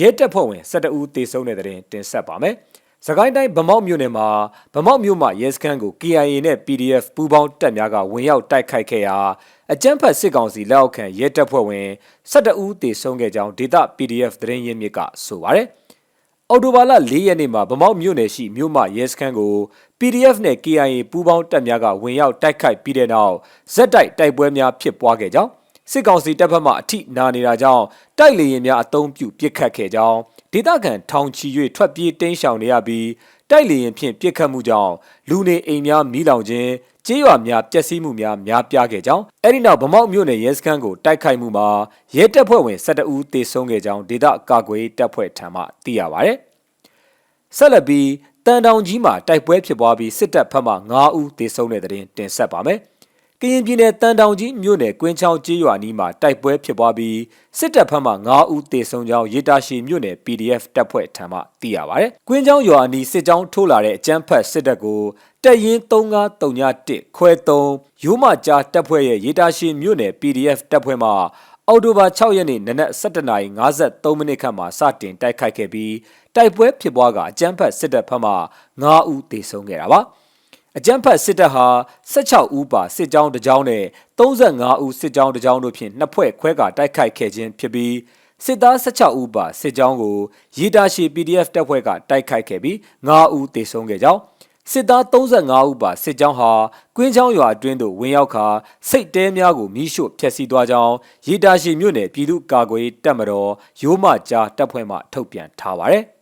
[0.00, 2.54] ရဲတပ်ဖွဲ့ဝင်12ဦးသေဆုံးတဲ့တဲ့တင်တင်ဆက်ပါမယ်။
[3.06, 4.28] စကိုင်းတိုင်းဗမောက်မြို့နယ်မှာ
[4.74, 9.16] ဗမောက်မြို့မှရဲစခန်းကို KIA နဲ့ PDF ပူးပေါင်းတပ်များကဝင်ရောက်တိုက်ခိုက်ခဲ့ရာ
[9.72, 11.88] အကြမ်းဖက်စစ်ကောင်စီလက်အောက်ခံရဲတပ်ဖွဲ့ဝင်
[12.30, 15.66] 12ဦးသေဆုံးခဲ့ကြောင်းဒေသ PDF သတင်းရင်းမြစ်ကဆိုပါတယ်။
[16.50, 19.54] အော်တိုဘာလ၄ရက်နေ့မှာဗမောက်မြို့နယ်ရှိမြို့မရဲစခန်းကို
[19.98, 23.34] PDF နဲ့ KIA ပူးပေါင်းတပ်များကဝင်ရောက်တိုက်ခိုက်ပြီးတဲ့နောက်
[23.74, 25.50] ဇက်တိုက်တိုက်ပွဲများဖြစ်ပွားခဲ့ကြောင်း
[25.90, 27.84] စစ်ကောင်စီတပ်ဖက်မှအထိနာနေတာကြောင့်
[28.18, 30.18] တိုက်လေရင်များအုံပြုပစ်ခတ်ခဲ့ကြောင်း
[30.52, 33.08] ဒေသခံထောင်ချီ၍ထွက်ပြေးတိမ်းရှောင်နေရပြီး
[33.50, 34.92] တိုက်လေရင်ဖြင့်ပစ်ခတ်မှုကြောင့်
[35.28, 36.70] လူနေအိမ်များမိလောင်ခြင်း
[37.06, 41.68] ကျေးရွာများပျက်စီးမှုများများပြားခဲ့ကြောင်းအဲ့ဒီနောက်ဗမောက်မြို့နယ်ရဲစခန်းကိုတိုက်ခိုက်မှုမှာ
[42.16, 46.32] ရဲတပ်ဖွဲ့ဝင်12ဦးသေဆုံးခဲ့ကြောင်းဒေသကာကွယ်ရေးတပ်ဖွဲ့ထံမှသိရပါဗျ။
[47.56, 48.08] ဆက်လက်ပြီး
[48.46, 52.93] တန်တောင်ကြီးမှာတိုက်ပွဲဖြစ်ပွားပြီးစစ်တပ်ဖက်မှ9ဦးသေဆုံးတဲ့တဲ့တင်တင်ဆက်ပါမယ်။က
[53.52, 57.18] ရင်ပြည်နယ်တန်တောင်ကြီးမြို့နယ်ကွင်းချောင်းကျေးရွာနီးမှာတိုက်ပွဲဖြစ်ပွားပြီး
[57.58, 65.02] စစ်တပ်ဖက်မှ9ဦးသေဆုံးကြောင်းရေတာရှည်မြို့နယ် PDF တပ်ဖွဲ့ထံမှသိရပါဗျ။ကွင်းချောင်းရွာနီးစစ်ကြောင်းထိုးလာတဲ့အကြမ်းဖက်စစ်တပ်ကို
[65.44, 71.10] တပ်ရင်း3931ခွဲ3ရိုးမကြားတပ်ဖွဲ့ရဲ့ရေတာရှည်မြို့နယ် PDF တပ်ဖွဲ့မှ
[71.68, 75.94] အော်တိုဘာ6ရက်နေ့နနက်7:53မိနစ်ခန့်မှာစတင်တိုက်ခိုက်ခဲ့ပြီး
[76.34, 78.32] တိုက်ပွဲဖြစ်ပွားကအကြမ်းဖက်စစ်တပ်ဖက်မှ
[78.72, 80.02] 9ဦးသေဆုံးခဲ့တာပါ။
[80.78, 81.66] အကြမ်းဖက်စစ်တပ်ဟာ
[82.12, 83.84] 16ဦးပါစစ်ကြောင်းတစ်ကြောင်းနဲ့
[84.18, 87.94] 35ဦးစစ်ကြောင်းတစ်ကြောင်းတို့ဖြင့်နှစ်ဖွဲ့ခွဲကာတိုက်ခိုက်ခဲ့ခြင်းဖြစ်ပြီး
[88.44, 90.16] စစ်သား16ဦးပါစစ်ကြောင်းကို
[90.56, 92.76] ရီတာရှီ PDF တပ်ဖွဲ့ကတိုက်ခိုက်ခဲ့ပြီး
[93.06, 94.20] 9ဦးသေဆုံးခဲ့ကြောင်း
[94.70, 96.52] စစ်သား35ဦးပါစစ်ကြောင်းဟာ
[96.96, 98.46] ကွင်းချောင်းရွာအတွင်းသို့ဝင်ရောက်ခါ
[98.88, 100.94] စိတ်တဲများကိုမိရှို့ဖျက်ဆီးသွားကြောင်း
[101.26, 103.50] ရီတာရှီမြို့နယ်ပြည်သူ့ကာကွယ်ရေးတပ်မတော်
[103.82, 106.13] ရိုးမကြားတပ်ဖွဲ့မှထုတ်ပြန်ထားပါတယ်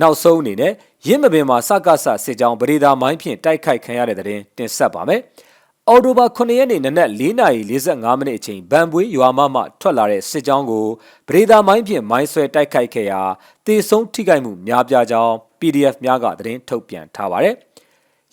[0.00, 0.72] နောက်ဆုံးအနေနဲ့
[1.06, 4.26] ရင်းမပင်မှာစကစစစ်ကြောင်းပရိဒါမိုင်းဖြင့်တိုက်ခိုက်ခံရတဲ့တဲ့
[4.58, 5.20] တင်ဆက်ပါမယ်။
[5.88, 10.86] အော်တိုဘာ9ရက်နေ့နနက်4:45မိနစ်အချိန်ဗန်ပွေးရွာမမှထွက်လာတဲ့စစ်ကြောင်းကို
[11.28, 13.20] ပရိဒါမိုင်းဖြင့်မိုင်းဆွဲတိုက်ခိုက်ခဲ့ရာ
[13.66, 17.56] တေဆုံးထိခိုက်မှုများပြားကြောင်း PDF များကသတင်းထုတ်ပြန်ထားပါတယ်။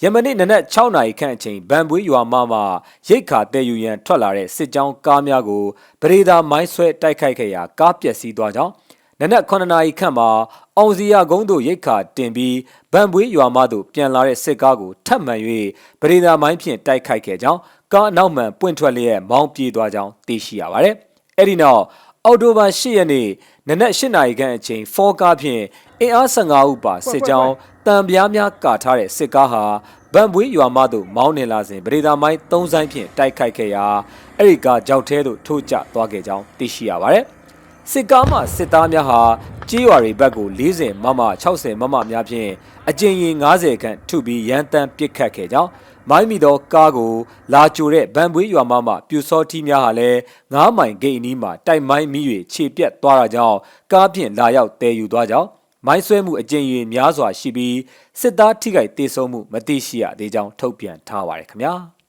[0.02, 2.60] ယမနေ့နနက်6နာရီခန့်အချိန်ဗန်ပွေးရွာမမှ
[3.08, 5.64] ရိတ်ခါတဲယူရန်ထွက်လာတဲ့စစ်ကြောင်းကားများကို
[6.02, 8.72] ပရိဒါမိုင်းဆွဲတိုက်ခိုက်ခဲ့ရာကားပျက်စီးသွားကြောင်း
[9.22, 10.30] နနက်9နာရီခန့်မှာ
[10.78, 12.58] အောင်စီရကုန်းသို့ရိတ်ခါတင်ပြီး
[12.92, 15.36] ဗန်ပွေးရွာမသို့ပြန်လာတဲ့စစ်ကားကိုထပ်မံ၍
[16.02, 17.60] ပရိသာမိုင်းဖြင့်တိုက်ခိုက်ခဲ့ကြောင်း
[17.94, 20.96] ကားအနောက်မှန်ပွင့်ထွက်လျက်မောင်းပြေးသွားကြောင်းသိရှိရပါတယ်။
[21.40, 21.82] အဲဒီနောက်
[22.26, 23.28] အော်တိုဘာ10ရက်နေ့
[23.68, 25.64] နနက်8နာရီခန့်အချိန်ဖောကားဖြင့်
[26.00, 27.54] အင်အား15ဦးပါစစ်ကြောင်း
[27.86, 29.64] တံပြားများကာထားတဲ့စစ်ကားဟာ
[30.14, 33.86] ဗန်ပွေးရွာမသို့မောင်းနေလာစဉ်ပရိသာမိုင်း3ဆိုင်ဖြင့်တိုက်ခိုက်ခဲ့ရာ
[34.38, 37.26] အဲဒီကကြောက်ထဲသို့ထိုးကျသွားခဲ့ကြောင်းသိရှိရပါတယ်။
[37.92, 39.22] စစ်ကားမှစစ်သားများဟာ
[39.70, 42.52] ကြေးရွာတွေဘက်ကို40မမ60မမများဖြင့်
[42.90, 45.70] အကျဉ်းရင်90ခန့်ထုပြီးရန်တမ်းပစ်ခတ်ခဲ့ကြောင်း
[46.10, 47.14] မိုင်းမီသောကားကို
[47.54, 50.18] လာကြိုတဲ့ဗန်ပွေးရွာမမှပြူစောထီးများဟာလည်း
[50.52, 52.22] 9မိုင်ဂိတ်အနီးမှာတိုက်မိုင်းမိ၍
[52.54, 53.58] ခြေပြက်သွားတာကြောင့်
[53.92, 55.48] ကားဖြင့်လာရောက်တည်ယူသွားကြောင်း
[55.86, 57.78] မိုင်းဆွဲမှုအကျဉ်းရင်များစွာရှိပြီး
[58.20, 61.76] စစ်သားထိခိုက်ဒေဆုံးမှုမသိရှိရသေးကြောင်းထုတ်ပြန်ထားပါတယ်ခင်ဗျာ။